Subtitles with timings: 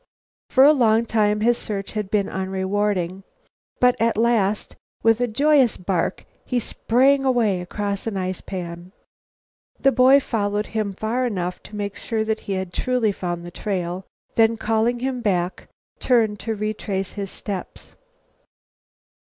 [0.49, 3.21] For a long time his search had been unrewarded,
[3.79, 8.93] but at last, with a joyous bark, he sprang away across an ice pan.
[9.79, 13.51] The boy followed him far enough to make sure that he had truly found the
[13.51, 14.03] trail,
[14.33, 15.67] then, calling him back,
[15.99, 17.93] turned to retrace his steps.